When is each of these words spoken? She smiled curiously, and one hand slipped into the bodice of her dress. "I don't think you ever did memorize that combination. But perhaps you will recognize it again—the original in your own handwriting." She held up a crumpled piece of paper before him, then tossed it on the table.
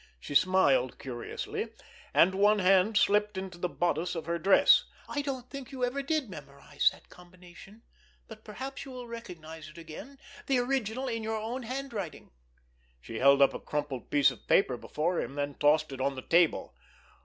She 0.19 0.33
smiled 0.33 0.97
curiously, 0.97 1.69
and 2.11 2.33
one 2.33 2.57
hand 2.57 2.97
slipped 2.97 3.37
into 3.37 3.59
the 3.59 3.69
bodice 3.69 4.15
of 4.15 4.25
her 4.25 4.39
dress. 4.39 4.85
"I 5.07 5.21
don't 5.21 5.47
think 5.47 5.71
you 5.71 5.83
ever 5.85 6.01
did 6.01 6.27
memorize 6.27 6.89
that 6.91 7.09
combination. 7.09 7.83
But 8.27 8.43
perhaps 8.43 8.83
you 8.83 8.89
will 8.89 9.05
recognize 9.07 9.69
it 9.69 9.77
again—the 9.77 10.57
original 10.57 11.07
in 11.07 11.21
your 11.21 11.37
own 11.37 11.61
handwriting." 11.61 12.31
She 12.99 13.19
held 13.19 13.43
up 13.43 13.53
a 13.53 13.59
crumpled 13.59 14.09
piece 14.09 14.31
of 14.31 14.47
paper 14.47 14.75
before 14.75 15.21
him, 15.21 15.35
then 15.35 15.53
tossed 15.53 15.91
it 15.91 16.01
on 16.01 16.15
the 16.15 16.23
table. 16.23 16.73